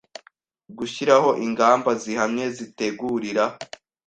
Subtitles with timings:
[0.77, 3.43] Gushyiraho ingamba zihamye zitegurira